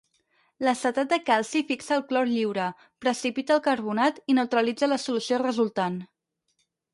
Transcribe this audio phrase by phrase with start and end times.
[0.67, 2.65] L'acetat de calci fixa el clor lliure,
[3.05, 6.01] precipita el carbonat i neutralitza la solució resultant.